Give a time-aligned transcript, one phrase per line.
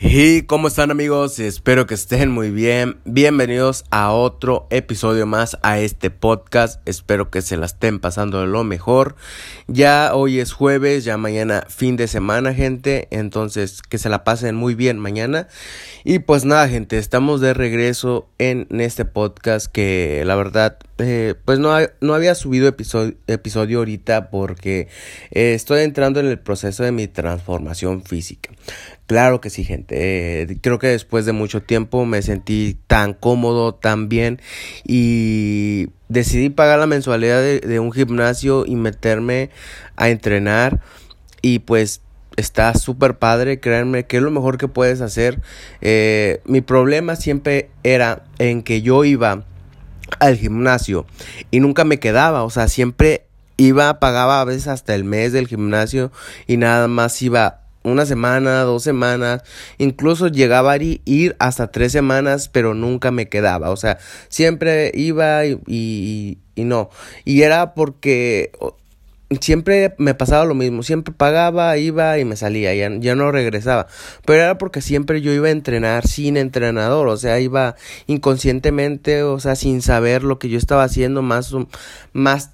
[0.00, 2.98] Y cómo están amigos, espero que estén muy bien.
[3.04, 6.80] Bienvenidos a otro episodio más a este podcast.
[6.88, 9.16] Espero que se la estén pasando lo mejor.
[9.66, 13.08] Ya hoy es jueves, ya mañana fin de semana, gente.
[13.10, 15.48] Entonces que se la pasen muy bien mañana.
[16.04, 21.60] Y pues nada, gente, estamos de regreso en este podcast que la verdad eh, pues
[21.60, 21.70] no,
[22.00, 24.88] no, había subido episodio, episodio ahorita porque
[25.30, 28.50] eh, estoy entrando en el proceso de mi transformación física.
[29.06, 30.42] Claro que sí, gente.
[30.42, 34.40] Eh, creo que después de mucho tiempo me sentí tan cómodo, tan bien
[34.84, 39.50] y decidí pagar la mensualidad de, un gimnasio y meterme
[39.96, 40.80] a entrenar
[41.42, 42.02] y pues
[42.36, 45.40] está súper padre, créanme que es lo mejor que puedes hacer.
[46.44, 49.44] Mi problema siempre era en que yo iba
[50.20, 51.06] al gimnasio
[51.50, 53.26] y nunca me quedaba, o sea, siempre
[53.56, 56.12] iba, pagaba a veces hasta el mes del gimnasio
[56.46, 59.42] y nada más iba una semana, dos semanas,
[59.78, 65.46] incluso llegaba a ir hasta tres semanas, pero nunca me quedaba, o sea, siempre iba
[65.46, 66.90] y, y, y no,
[67.24, 68.52] y era porque
[69.40, 73.86] siempre me pasaba lo mismo, siempre pagaba, iba y me salía, ya, ya, no regresaba,
[74.24, 79.38] pero era porque siempre yo iba a entrenar sin entrenador, o sea, iba inconscientemente, o
[79.38, 81.54] sea, sin saber lo que yo estaba haciendo, más,
[82.14, 82.52] más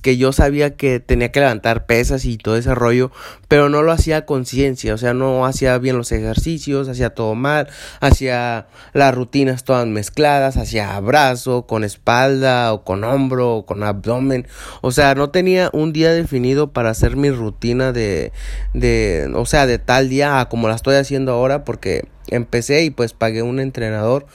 [0.00, 3.10] que yo sabía que tenía que levantar pesas y todo ese rollo,
[3.48, 7.34] pero no lo hacía a conciencia, o sea, no hacía bien los ejercicios, hacía todo
[7.34, 7.68] mal,
[8.00, 14.46] hacía las rutinas todas mezcladas, hacía brazo, con espalda, o con hombro, o con abdomen,
[14.82, 18.32] o sea, no tenía un día definido para hacer mi rutina de,
[18.74, 23.12] de, o sea, de tal día como la estoy haciendo ahora porque empecé y pues
[23.12, 24.26] pagué un entrenador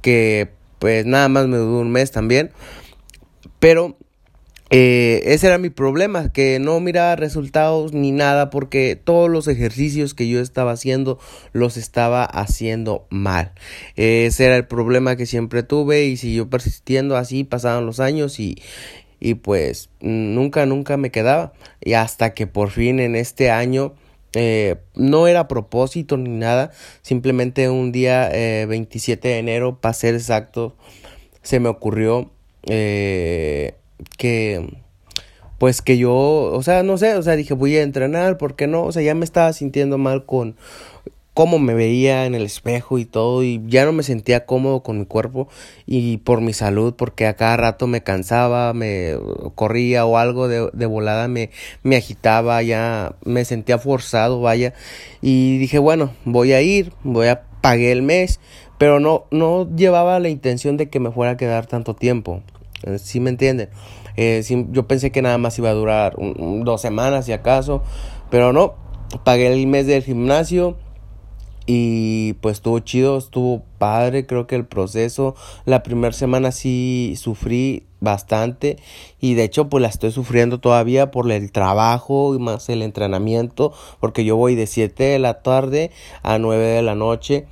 [0.00, 2.50] que pues nada más me duró un mes también.
[3.58, 3.96] Pero
[4.74, 10.14] eh, ese era mi problema, que no miraba resultados ni nada porque todos los ejercicios
[10.14, 11.18] que yo estaba haciendo
[11.52, 13.52] los estaba haciendo mal.
[13.96, 18.62] ese era el problema que siempre tuve y siguió persistiendo así, pasaban los años y,
[19.24, 21.52] y pues nunca, nunca me quedaba.
[21.80, 23.94] Y hasta que por fin en este año
[24.32, 26.72] eh, no era propósito ni nada,
[27.02, 28.28] simplemente un día
[28.66, 30.74] 27 eh, de enero, para ser exacto,
[31.40, 32.32] se me ocurrió
[32.64, 33.74] eh,
[34.18, 34.76] que
[35.58, 38.66] pues que yo, o sea, no sé, o sea, dije voy a entrenar, ¿por qué
[38.66, 38.82] no?
[38.82, 40.56] O sea, ya me estaba sintiendo mal con
[41.34, 44.98] cómo me veía en el espejo y todo y ya no me sentía cómodo con
[44.98, 45.48] mi cuerpo
[45.86, 49.16] y por mi salud porque a cada rato me cansaba, me
[49.54, 51.50] corría o algo de, volada me,
[51.82, 54.74] me agitaba, ya me sentía forzado, vaya
[55.22, 58.40] y dije bueno, voy a ir, voy a pagué el mes,
[58.76, 62.42] pero no, no llevaba la intención de que me fuera a quedar tanto tiempo,
[62.82, 63.70] eh, ¿sí me entienden?
[64.16, 67.82] Eh, yo pensé que nada más iba a durar dos semanas si acaso,
[68.30, 68.74] pero no,
[69.24, 70.76] pagué el mes del gimnasio,
[71.66, 75.34] y pues estuvo chido, estuvo padre, creo que el proceso.
[75.64, 78.78] La primera semana sí sufrí bastante
[79.20, 83.72] y de hecho pues la estoy sufriendo todavía por el trabajo y más el entrenamiento
[84.00, 85.92] porque yo voy de 7 de la tarde
[86.24, 87.46] a 9 de la noche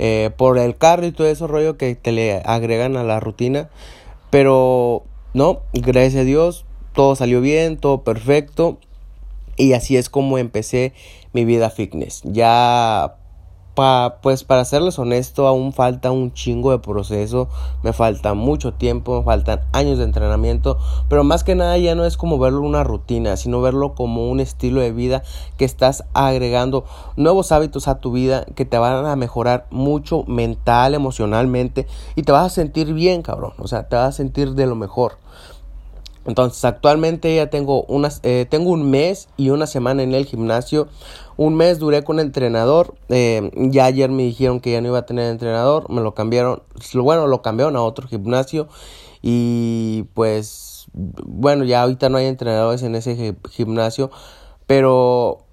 [0.00, 3.70] eh, por el carro y todo ese rollo que te le agregan a la rutina
[4.30, 8.78] pero no, gracias a Dios todo salió bien, todo perfecto
[9.56, 10.92] y así es como empecé
[11.32, 13.14] mi vida fitness ya
[13.74, 17.48] Pa, pues para serles honesto, aún falta un chingo de proceso,
[17.82, 22.04] me falta mucho tiempo, me faltan años de entrenamiento, pero más que nada ya no
[22.04, 25.24] es como verlo una rutina, sino verlo como un estilo de vida
[25.56, 26.84] que estás agregando
[27.16, 32.30] nuevos hábitos a tu vida que te van a mejorar mucho mental, emocionalmente y te
[32.30, 35.18] vas a sentir bien, cabrón, o sea, te vas a sentir de lo mejor.
[36.26, 40.88] Entonces actualmente ya tengo, unas, eh, tengo un mes y una semana en el gimnasio.
[41.36, 42.94] Un mes duré con entrenador.
[43.08, 45.90] Eh, ya ayer me dijeron que ya no iba a tener entrenador.
[45.90, 46.62] Me lo cambiaron.
[46.94, 48.68] Bueno, lo cambiaron a otro gimnasio.
[49.20, 54.10] Y pues bueno, ya ahorita no hay entrenadores en ese gimnasio.
[54.66, 55.43] Pero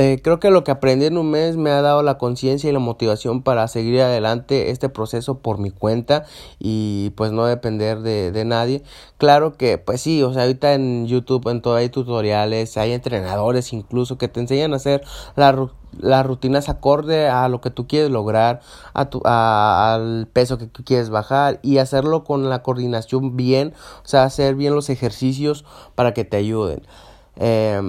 [0.00, 2.72] eh, creo que lo que aprendí en un mes me ha dado la conciencia y
[2.72, 6.24] la motivación para seguir adelante este proceso por mi cuenta
[6.58, 8.82] y pues no depender de, de, nadie.
[9.18, 13.74] Claro que pues sí, o sea, ahorita en YouTube en todo hay tutoriales, hay entrenadores
[13.74, 15.02] incluso que te enseñan a hacer
[15.36, 18.62] las rutinas acorde a lo que tú quieres lograr,
[18.94, 24.08] a tu, al peso que tú quieres bajar y hacerlo con la coordinación bien, o
[24.08, 26.86] sea, hacer bien los ejercicios para que te ayuden.
[27.36, 27.82] Eh,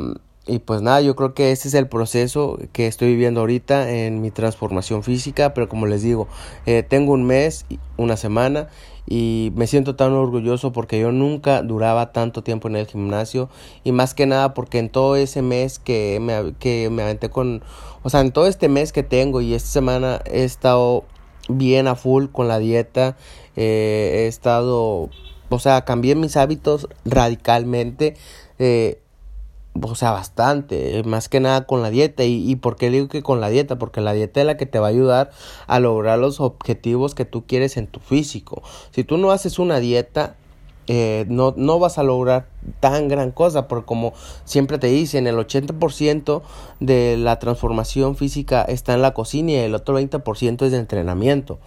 [0.48, 4.22] y pues nada, yo creo que ese es el proceso que estoy viviendo ahorita en
[4.22, 6.28] mi transformación física, pero como les digo,
[6.66, 7.66] eh, tengo un mes,
[7.98, 8.68] una semana
[9.08, 13.50] y me siento tan orgulloso porque yo nunca duraba tanto tiempo en el gimnasio
[13.84, 17.62] y más que nada porque en todo ese mes que me, que me aventé con,
[18.02, 21.06] o sea, en todo este mes que tengo y esta semana he estado
[21.50, 23.16] bien a full con la dieta,
[23.56, 25.10] eh, he estado,
[25.50, 28.16] o sea, cambié mis hábitos radicalmente.
[28.58, 29.01] Eh,
[29.80, 32.24] o sea, bastante, más que nada con la dieta.
[32.24, 33.78] ¿Y, y por qué digo que con la dieta?
[33.78, 35.32] Porque la dieta es la que te va a ayudar
[35.68, 38.62] a lograr los objetivos que tú quieres en tu físico.
[38.92, 40.36] Si tú no haces una dieta,
[40.88, 42.48] eh, no, no vas a lograr
[42.80, 44.14] tan gran cosa, porque como
[44.46, 46.42] siempre te dicen, el 80%
[46.80, 51.60] de la transformación física está en la cocina y el otro 20% es de entrenamiento.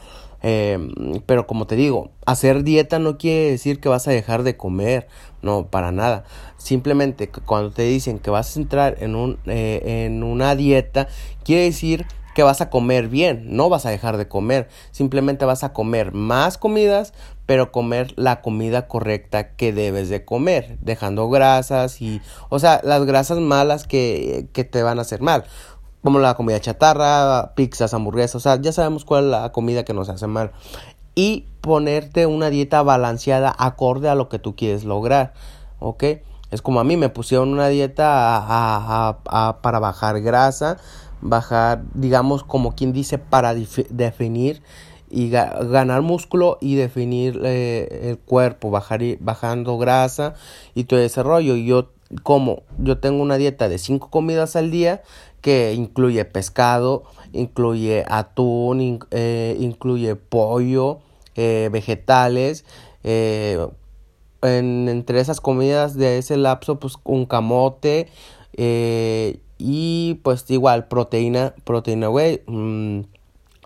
[0.46, 0.78] Eh,
[1.24, 5.08] pero como te digo, hacer dieta no quiere decir que vas a dejar de comer,
[5.40, 6.24] no, para nada.
[6.58, 11.08] Simplemente cuando te dicen que vas a entrar en, un, eh, en una dieta,
[11.44, 15.64] quiere decir que vas a comer bien, no vas a dejar de comer, simplemente vas
[15.64, 17.14] a comer más comidas,
[17.46, 23.04] pero comer la comida correcta que debes de comer, dejando grasas y, o sea, las
[23.04, 25.44] grasas malas que, que te van a hacer mal
[26.02, 29.94] como la comida chatarra, pizzas, hamburguesas, o sea, ya sabemos cuál es la comida que
[29.94, 30.52] nos hace mal.
[31.14, 35.32] Y ponerte una dieta balanceada acorde a lo que tú quieres lograr,
[35.78, 36.04] ¿ok?
[36.50, 39.18] Es como a mí me pusieron una dieta
[39.62, 40.76] para bajar grasa,
[41.24, 44.62] bajar, digamos, como quien dice, para definir
[45.10, 50.34] y ganar músculo y definir eh, el cuerpo, bajar bajando grasa
[50.74, 51.56] y todo ese rollo.
[51.56, 51.90] Yo
[52.22, 55.02] como yo tengo una dieta de cinco comidas al día
[55.40, 61.00] que incluye pescado, incluye atún, eh, incluye pollo,
[61.34, 62.64] eh, vegetales,
[63.02, 63.66] eh,
[64.42, 68.08] entre esas comidas de ese lapso pues un camote
[69.58, 73.00] y pues igual proteína, proteína whey, mm,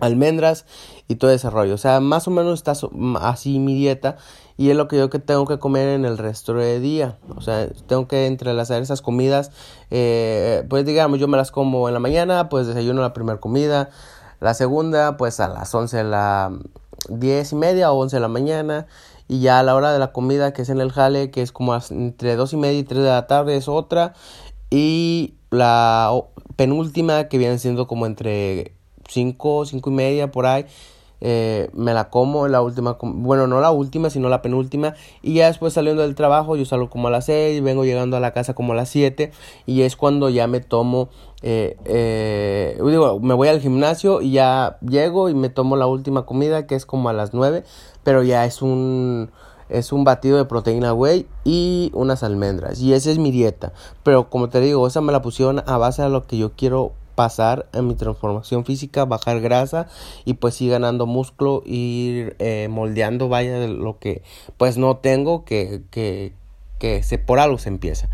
[0.01, 0.65] almendras
[1.09, 1.75] y todo ese rollo.
[1.75, 2.73] O sea, más o menos está
[3.21, 4.17] así mi dieta
[4.57, 7.19] y es lo que yo que tengo que comer en el resto de día.
[7.37, 9.53] O sea, tengo que entrelazar esas comidas.
[9.91, 13.91] Eh, pues digamos, yo me las como en la mañana, pues desayuno la primera comida.
[14.41, 16.53] La segunda, pues a las 11 de la
[17.09, 18.87] 10 y media o 11 de la mañana.
[19.29, 21.53] Y ya a la hora de la comida, que es en el jale, que es
[21.53, 24.15] como entre 2 y media y 3 de la tarde, es otra.
[24.71, 26.13] Y la
[26.57, 28.73] penúltima, que viene siendo como entre
[29.09, 30.67] 5, 5 y media por ahí.
[31.21, 34.95] Eh, me la como la última, bueno, no la última, sino la penúltima.
[35.23, 38.21] Y ya después saliendo del trabajo, yo salgo como a las 6, vengo llegando a
[38.21, 39.33] la casa como a las 7.
[39.67, 41.09] Y es cuando ya me tomo,
[41.43, 46.25] eh, eh, digo, me voy al gimnasio y ya llego y me tomo la última
[46.25, 47.65] comida, que es como a las 9.
[48.05, 49.31] Pero ya es un
[49.69, 52.81] es un batido de proteína whey y unas almendras.
[52.81, 53.73] Y esa es mi dieta.
[54.03, 56.93] Pero como te digo, esa me la pusieron a base de lo que yo quiero
[57.15, 59.89] pasar en mi transformación física, bajar grasa
[60.25, 64.23] y pues ir ganando músculo, ir eh, moldeando, vaya, lo que
[64.57, 66.33] pues no tengo, que, que,
[66.79, 68.09] que se, por algo se empieza.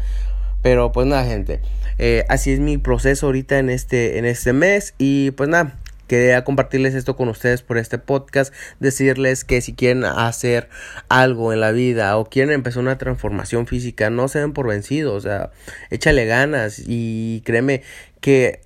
[0.63, 1.61] Pero pues nada, gente,
[1.99, 5.79] eh, así es mi proceso ahorita en este, en este mes y pues nada.
[6.07, 10.69] Quería compartirles esto con ustedes por este podcast, decirles que si quieren hacer
[11.09, 15.15] algo en la vida o quieren empezar una transformación física, no se den por vencidos,
[15.15, 15.51] o sea,
[15.91, 17.83] échale ganas y créeme
[18.21, 18.61] que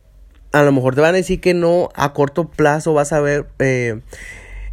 [0.53, 3.47] a lo mejor te van a decir que no, a corto plazo vas a ver
[3.59, 4.01] eh,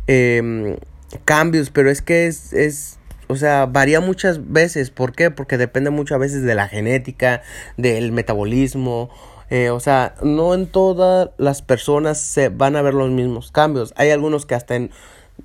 [0.07, 0.77] em,
[1.25, 2.97] cambios, pero es que es, es,
[3.27, 4.89] o sea, varía muchas veces.
[4.89, 5.31] ¿Por qué?
[5.31, 7.41] Porque depende muchas veces de la genética,
[7.77, 9.09] del metabolismo.
[9.49, 13.93] Eh, o sea, no en todas las personas se van a ver los mismos cambios.
[13.95, 14.91] Hay algunos que hasta en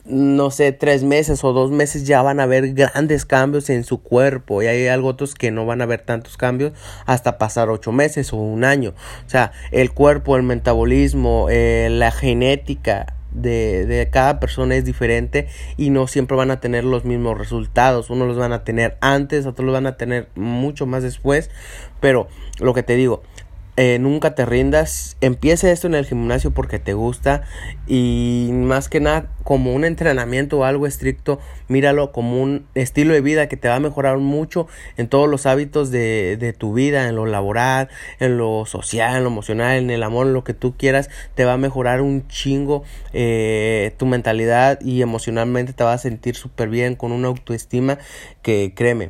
[0.04, 4.02] no sé, tres meses o dos meses ya van a ver grandes cambios en su
[4.02, 6.72] cuerpo y hay algo otros que no van a ver tantos cambios
[7.06, 8.94] hasta pasar ocho meses o un año.
[9.26, 15.48] O sea, el cuerpo, el metabolismo, eh, la genética de, de, cada persona es diferente
[15.76, 18.10] y no siempre van a tener los mismos resultados.
[18.10, 21.50] Unos los van a tener antes, otros los van a tener mucho más después.
[22.00, 22.28] Pero
[22.58, 23.22] lo que te digo,
[23.82, 27.44] eh, nunca te rindas, empieza esto en el gimnasio porque te gusta.
[27.86, 33.22] Y más que nada como un entrenamiento o algo estricto, míralo como un estilo de
[33.22, 34.66] vida que te va a mejorar mucho
[34.98, 39.24] en todos los hábitos de, de tu vida, en lo laboral, en lo social, en
[39.24, 42.28] lo emocional, en el amor, en lo que tú quieras, te va a mejorar un
[42.28, 42.84] chingo
[43.14, 47.96] eh, tu mentalidad y emocionalmente te vas a sentir súper bien con una autoestima
[48.42, 49.08] que créeme,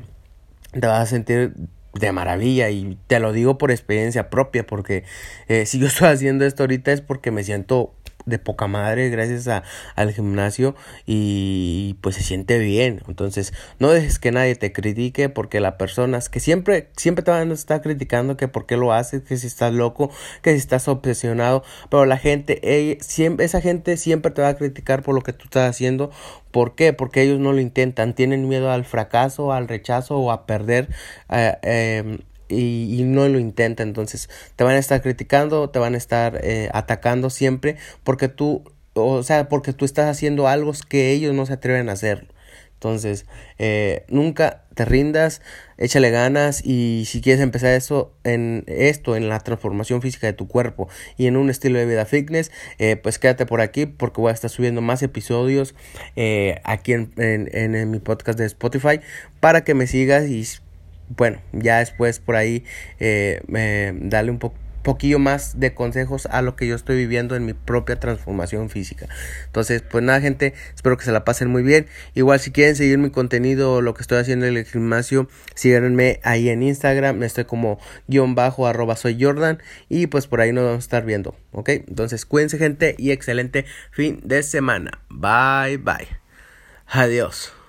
[0.70, 1.54] te vas a sentir
[1.94, 5.04] de maravilla y te lo digo por experiencia propia porque
[5.48, 7.94] eh, si yo estoy haciendo esto ahorita es porque me siento
[8.30, 9.62] de poca madre gracias a,
[9.96, 10.74] al gimnasio
[11.06, 13.02] y pues se siente bien.
[13.08, 17.50] Entonces, no dejes que nadie te critique porque las personas que siempre, siempre te van
[17.50, 20.10] a estar criticando que por qué lo haces, que si estás loco,
[20.42, 25.02] que si estás obsesionado, pero la gente, siempre, esa gente siempre te va a criticar
[25.02, 26.10] por lo que tú estás haciendo.
[26.50, 26.92] ¿Por qué?
[26.92, 30.88] Porque ellos no lo intentan, tienen miedo al fracaso, al rechazo o a perder.
[31.30, 32.18] Eh, em,
[32.50, 33.82] y, no lo intenta.
[33.82, 38.64] Entonces te van a estar criticando, te van a estar eh, atacando siempre porque tú,
[38.94, 42.28] o sea, porque tú estás haciendo algo que ellos no se atreven a hacer.
[42.74, 43.26] Entonces,
[43.58, 45.42] eh, nunca te rindas,
[45.76, 50.48] échale ganas y si quieres empezar eso en esto, en la transformación física de tu
[50.48, 50.88] cuerpo
[51.18, 54.32] y en un estilo de vida fitness, eh, pues quédate por aquí porque voy a
[54.32, 55.74] estar subiendo más episodios
[56.64, 59.00] aquí en, en mi podcast de Spotify
[59.40, 60.46] para que me sigas y
[61.16, 62.64] bueno, ya después por ahí
[62.98, 63.42] eh,
[64.00, 64.38] darle un
[64.82, 69.08] poquillo más de consejos a lo que yo estoy viviendo en mi propia transformación física.
[69.46, 71.86] Entonces, pues nada, gente, espero que se la pasen muy bien.
[72.14, 76.48] Igual si quieren seguir mi contenido, lo que estoy haciendo en el gimnasio, síganme ahí
[76.48, 80.76] en Instagram, estoy como guion bajo arroba soy Jordan y pues por ahí nos vamos
[80.76, 81.68] a estar viendo, ¿ok?
[81.70, 85.02] Entonces, cuídense gente y excelente fin de semana.
[85.10, 86.08] Bye, bye.
[86.86, 87.59] Adiós.